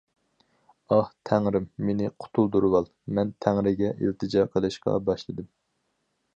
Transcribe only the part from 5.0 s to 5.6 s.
باشلىدىم.